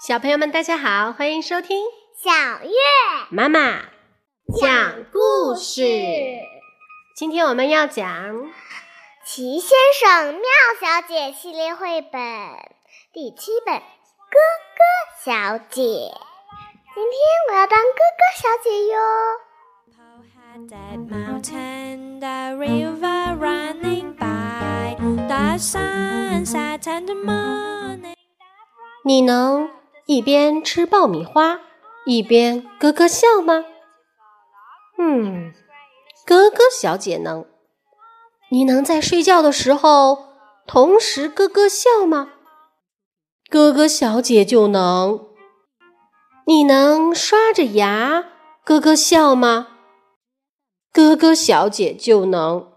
[0.00, 1.82] 小朋友们，大家好，欢迎收听
[2.16, 2.30] 小
[2.62, 2.70] 月
[3.30, 3.80] 妈妈
[4.60, 5.82] 讲故事。
[7.16, 8.06] 今天我们要讲
[9.24, 10.42] 《奇先生妙
[10.80, 12.20] 小姐》系列绘本
[13.12, 13.84] 第七本《哥
[14.76, 14.84] 哥
[15.24, 15.80] 小姐》。
[16.94, 18.94] 今天我要当哥哥小姐哟。
[29.04, 29.68] 你能？
[30.06, 31.60] 一边吃爆米花，
[32.06, 33.64] 一边咯咯笑吗？
[34.98, 35.52] 嗯，
[36.26, 37.44] 咯咯小姐能。
[38.50, 40.26] 你能在睡觉的时候
[40.66, 42.32] 同时咯咯笑吗？
[43.50, 45.26] 咯咯小姐就能。
[46.46, 48.24] 你能刷着牙
[48.64, 49.68] 咯咯笑吗？
[50.92, 52.72] 咯咯小姐就能。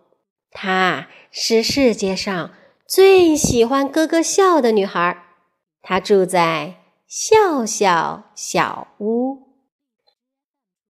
[0.52, 2.52] 她是世界上
[2.88, 5.23] 最喜欢咯咯笑的女孩。
[5.81, 6.84] 她住在。
[7.09, 9.47] 笑笑小屋。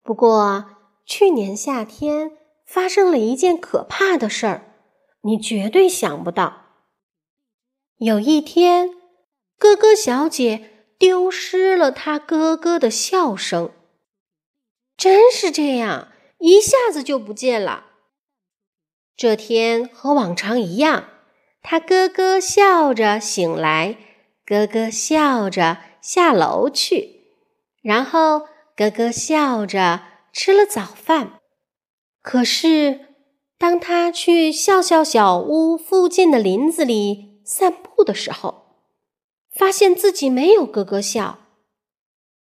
[0.03, 0.67] 不过，
[1.08, 2.34] 去年夏天
[2.67, 4.75] 发生了一件可怕的事儿，
[5.23, 6.68] 你绝对想不到。
[7.97, 8.92] 有一天，
[9.58, 13.72] 咯咯小姐丢失了她哥哥的笑声，
[14.95, 17.92] 真是这样，一下子就不见了。
[19.16, 21.06] 这天和往常一样，
[21.61, 23.97] 他咯咯笑着醒来，
[24.45, 25.78] 咯咯笑着。
[26.03, 27.30] 下楼去，
[27.81, 28.39] 然后
[28.75, 30.02] 咯咯笑着
[30.34, 31.39] 吃了早饭。
[32.22, 33.16] 可是，
[33.58, 38.75] 当他去笑笑小屋附近的林子里散步的时候，
[39.50, 41.39] 发现自己没有咯咯笑。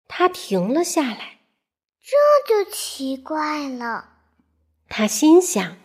[0.08, 1.40] 他停了下来，
[2.00, 4.14] 这就奇怪了。
[4.88, 5.76] 他心想：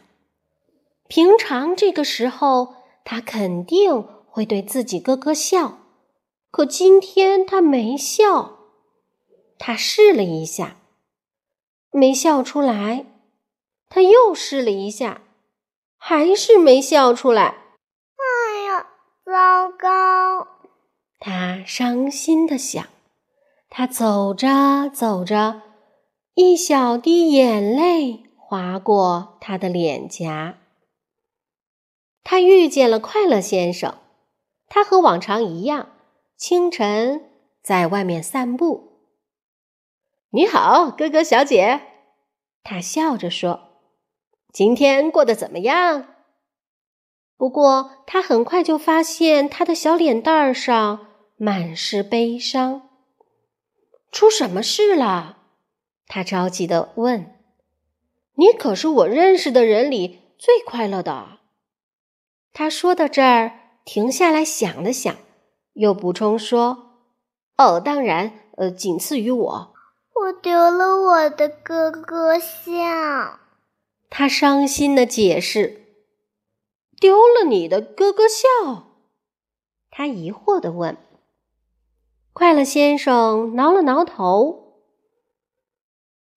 [1.08, 5.80] 平常这个时候，他肯定会对自己咯咯笑。
[6.52, 8.58] 可今天他没笑，
[9.58, 10.78] 他试了一下，
[11.92, 13.06] 没笑出来。
[13.90, 15.22] 他又试了一下，
[15.98, 17.44] 还是没笑出来。
[18.18, 18.88] 哎呀，
[19.26, 20.48] 糟糕！
[21.20, 22.86] 他伤心的想。
[23.70, 25.62] 他走着走着，
[26.34, 30.58] 一小滴眼泪划过他的脸颊。
[32.30, 34.00] 他遇见了快乐先生，
[34.68, 35.94] 他和往常一样。
[36.36, 37.32] 清晨，
[37.64, 39.00] 在外面散步。
[40.32, 41.84] 你好，哥哥小姐，
[42.64, 43.80] 他笑着说
[44.52, 46.16] ：“今天过得怎么样？”
[47.40, 51.08] 不过，他很快就发现他的小脸蛋上
[51.38, 52.90] 满是悲伤。
[54.12, 55.38] 出什么事了？
[56.08, 57.38] 他着急的问。
[58.36, 61.36] “你可是我认识的人里最快乐的。”
[62.60, 63.52] 他说到这儿，
[63.86, 65.16] 停下来想了想。
[65.74, 67.04] 又补充说
[67.56, 69.76] ：“哦，当然，呃，仅次于我。
[70.16, 73.40] 我丢了我的哥哥笑。”
[74.10, 75.86] 他伤心的解释
[77.00, 78.88] ：“丢了你的哥哥笑？”
[79.92, 80.98] 他疑惑的问。
[82.34, 84.80] 快乐先生挠了挠头：“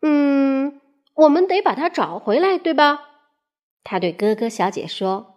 [0.03, 0.83] 嗯，
[1.15, 3.07] 我们得把它找回来，对吧？”
[3.83, 5.30] 他对哥哥小姐说。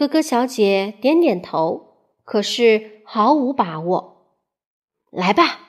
[0.00, 1.88] 哥哥小姐点点头。
[2.24, 4.32] 可是毫无把握。
[5.10, 5.68] 来吧，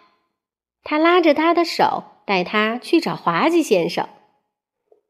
[0.83, 4.07] 他拉着他的手，带他去找滑稽先生。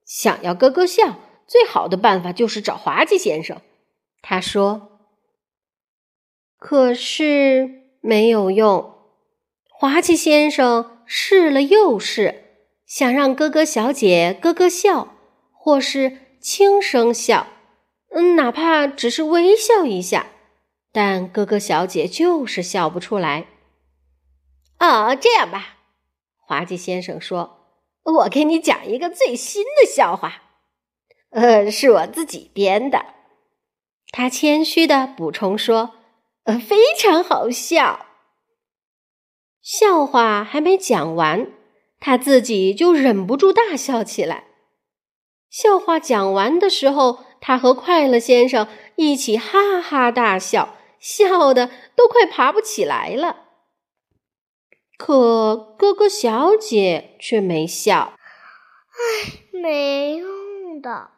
[0.03, 3.61] 想要咯咯笑，最好的办法就是找滑稽先生。
[4.23, 4.89] 他说。
[6.57, 8.95] 可是没有用。
[9.69, 12.43] 滑稽先生试了又试，
[12.87, 15.09] 想让咯咯小姐咯咯笑，
[15.51, 17.45] 或是轻声笑，
[18.13, 20.27] 嗯，哪怕只是微笑一下。
[20.93, 23.47] 但哥哥小姐就是笑不出来。
[24.79, 25.77] 哦，这样吧，
[26.37, 27.67] 滑稽先生说
[28.03, 30.41] ：“我给你讲一个最新的笑话，
[31.29, 33.05] 呃，是我自己编的。”
[34.11, 35.91] 他谦虚的补充说
[36.43, 38.07] ：“呃，非常好笑。”
[39.63, 41.47] 笑话还没讲完，
[41.99, 44.47] 他自己就忍不住大笑起来。
[45.49, 50.77] 笑话讲完的时候，他和快乐先生一起哈哈大笑。
[51.01, 53.37] 笑得都快爬不起来了，
[54.99, 58.13] 可哥哥小姐却没笑。
[58.91, 61.09] 唉，没用的。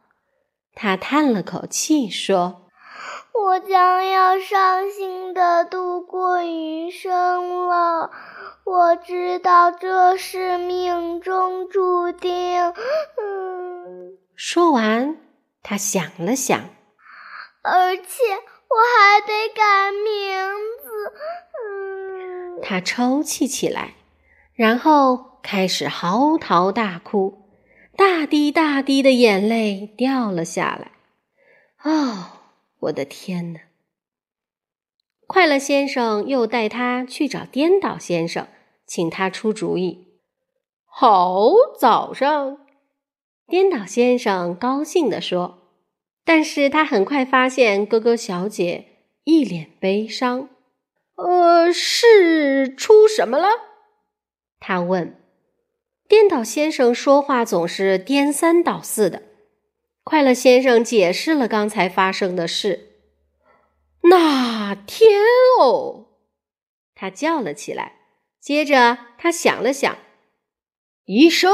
[0.73, 2.69] 他叹了口气说
[3.35, 8.09] ：“我将要伤心的度过余生了。
[8.63, 12.73] 我知道这是命中注定。”
[13.21, 14.17] 嗯。
[14.33, 15.17] 说完，
[15.63, 16.69] 他想了想，
[17.63, 18.03] 而且。
[18.73, 20.01] 我还得改名
[20.81, 20.89] 字。
[21.61, 23.93] 嗯，他抽泣起来，
[24.55, 27.51] 然后开始嚎啕大哭，
[27.95, 30.93] 大滴大滴的眼泪掉了下来。
[31.83, 32.39] 哦，
[32.79, 33.59] 我的天哪！
[35.27, 38.47] 快乐先生又带他去找颠倒先生，
[38.87, 40.17] 请他出主意。
[40.85, 42.62] 好，早上，
[43.47, 45.59] 颠倒先生高兴地说。
[46.25, 48.85] 但是他很快发现哥哥小姐
[49.25, 50.49] 一脸悲伤。
[51.15, 53.47] 呃，是出什么了？
[54.59, 55.19] 他问。
[56.07, 59.23] 颠倒先生说话总是颠三倒四的。
[60.03, 62.89] 快乐先生解释了刚才发生的事。
[64.03, 65.09] 那天
[65.59, 66.07] 哦，
[66.95, 67.99] 他叫了起来。
[68.39, 69.97] 接着他想了想，
[71.05, 71.49] 医生，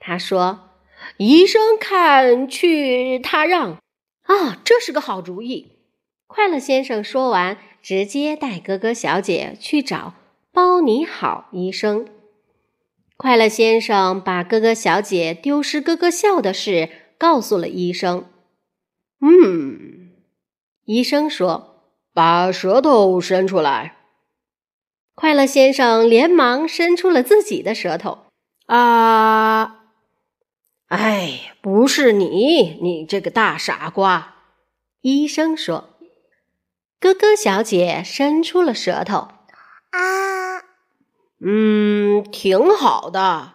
[0.00, 0.70] 他说
[1.16, 3.78] ：“医生看去，他让
[4.22, 5.72] 啊，这是个好主意。”
[6.26, 10.14] 快乐先生说完，直接带哥哥小姐去找
[10.52, 12.06] 包你好医生。
[13.16, 16.88] 快乐先生把哥哥小姐丢失咯咯笑的事
[17.18, 18.26] 告诉了医生。
[19.20, 20.10] 嗯。
[20.86, 23.98] 医生说：“把舌头伸出来。”
[25.14, 28.18] 快乐先生连忙伸出了自己的舌头。
[28.66, 29.81] 啊！
[30.92, 34.34] 哎，不是你，你这个大傻瓜！
[35.00, 35.88] 医生说。
[37.00, 39.28] 咯咯小姐伸出了舌头。
[39.88, 40.58] 啊！
[41.42, 43.54] 嗯，挺好的。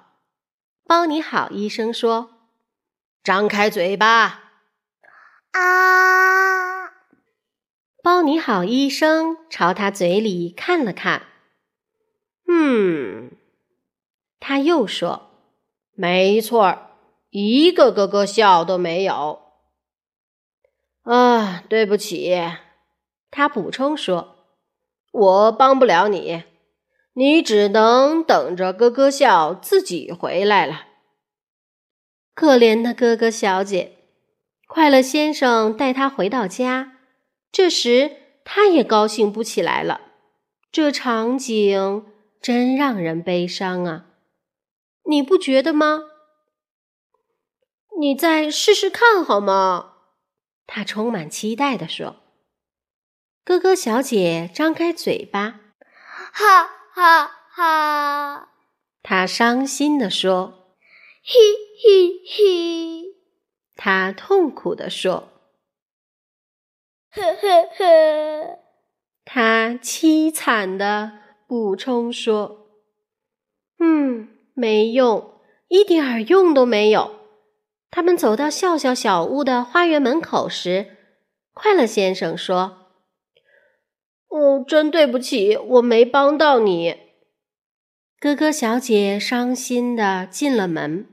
[0.83, 2.31] 包你好，医生说。
[3.23, 4.41] 张开嘴巴。
[5.51, 6.87] 啊！
[8.01, 11.27] 包你好，医生朝他嘴里看了看。
[12.47, 13.29] 嗯，
[14.39, 15.29] 他又说
[15.93, 16.86] ：“没错
[17.45, 19.41] 一个咯咯笑都没有。”
[21.03, 22.35] 啊，对不起，
[23.29, 24.35] 他补充说
[25.11, 26.43] ：“我帮不了你，
[27.13, 30.87] 你只能等着咯咯笑自己回来了。”
[32.33, 33.97] 可怜的咯咯小姐，
[34.67, 36.93] 快乐先生带她回到家。
[37.51, 38.11] 这时，
[38.43, 40.01] 他也高兴不起来了。
[40.71, 42.05] 这场景
[42.41, 44.05] 真让人悲伤啊！
[45.09, 46.01] 你不觉得吗？
[47.99, 49.93] 你再试试看好吗？
[50.67, 52.17] 他充满期待地说。
[53.43, 55.61] 咯咯小姐张开嘴巴，
[56.33, 58.49] 哈哈哈！
[59.01, 60.75] 她伤心地说
[61.23, 61.33] ：“嘿
[61.81, 63.15] 嘿嘿！”
[63.75, 65.29] 她痛苦地说。
[67.09, 68.59] 呵呵呵，
[69.25, 71.13] 他凄惨地
[71.47, 72.67] 补充说
[73.79, 77.15] ：“嗯，没用，一点儿用都没有。”
[77.89, 80.97] 他们走到笑笑小屋的花园门口时，
[81.53, 82.93] 快乐先生说
[84.29, 86.95] ：“哦，真对不起，我没帮到你。”
[88.19, 91.07] 咯咯小姐伤心的进了门。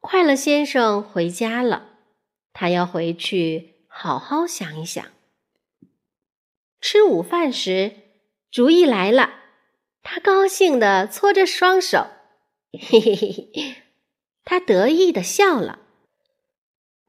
[0.00, 1.88] 快乐先生回家了，
[2.52, 3.74] 他要回去。
[3.90, 5.04] 好好想一想。
[6.80, 7.92] 吃午饭时，
[8.50, 9.30] 主意来了。
[10.02, 12.06] 他高兴地搓着双手，
[12.72, 13.74] 嘿嘿嘿嘿，
[14.44, 15.80] 他得意地笑了。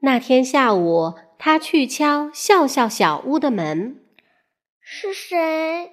[0.02, 4.00] 那天下午，他去敲笑笑小屋的门。
[4.80, 5.92] 是谁？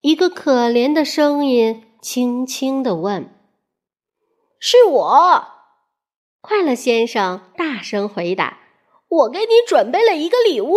[0.00, 3.28] 一个可怜的声音轻轻地问。
[4.60, 5.46] 是我，
[6.40, 8.58] 快乐先生大声回答。
[9.08, 10.76] 我给你准备了一个礼物。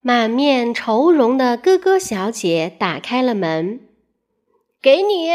[0.00, 3.80] 满面愁容的哥哥小姐打开了门，
[4.80, 5.30] 给你。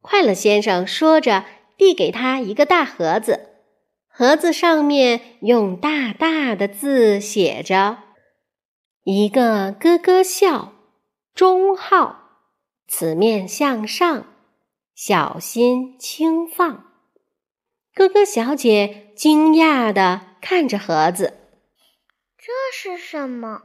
[0.00, 1.44] 快乐先生说着，
[1.76, 3.47] 递给他一个大盒子。
[4.18, 7.98] 盒子上面用大大的字写着
[9.06, 10.72] ：“一个咯咯笑，
[11.36, 12.16] 中号，
[12.88, 14.24] 此面向上，
[14.92, 16.84] 小心轻放。”
[17.94, 20.22] 咯咯小姐惊讶的。
[20.40, 21.38] 看着盒子，
[22.36, 23.62] 这是什么？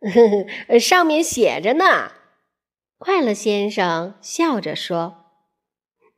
[0.78, 2.12] 上面写着呢。
[2.98, 5.24] 快乐先生笑着说：“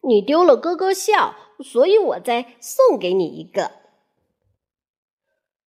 [0.06, 3.73] 你丢了咯咯笑，所以我再送给你一个。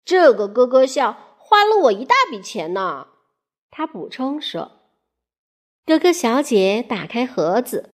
[0.05, 3.09] 这个咯咯笑花了我一大笔钱呢。”
[3.71, 4.73] 他补充说。
[5.85, 7.91] 咯咯小姐打开盒子，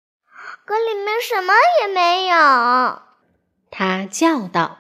[0.65, 3.03] 可里面什么也没有。
[3.71, 4.79] 他叫道。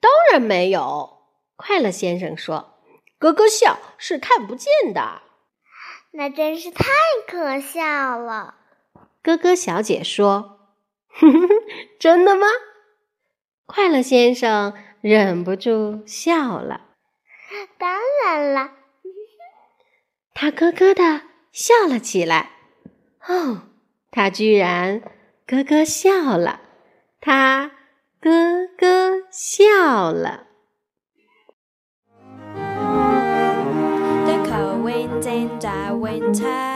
[0.00, 1.18] 当然没有，
[1.56, 2.78] 快乐先生说
[3.18, 5.22] ：“咯咯笑是看不见的。”
[6.12, 6.84] 那真是太
[7.26, 8.54] 可笑了。
[9.22, 10.55] 咯咯小姐说
[11.98, 12.46] ：“真的吗？”
[13.66, 16.82] 快乐先生忍不住笑了。
[17.78, 18.72] 当然了。
[20.34, 22.50] 他咯咯的笑了起来。
[23.26, 23.62] 哦，
[24.10, 25.00] 他居然
[25.46, 26.60] 咯咯笑了，
[27.20, 27.70] 他
[28.20, 28.30] 咯
[28.78, 30.46] 咯笑了。
[36.32, 36.75] the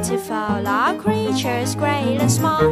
[0.00, 2.62] beautiful our creatures great and small.